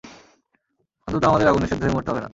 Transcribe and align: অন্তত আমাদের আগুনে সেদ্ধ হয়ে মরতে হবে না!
অন্তত 1.07 1.23
আমাদের 1.25 1.47
আগুনে 1.47 1.69
সেদ্ধ 1.69 1.81
হয়ে 1.83 1.95
মরতে 1.95 2.09
হবে 2.11 2.21
না! 2.21 2.29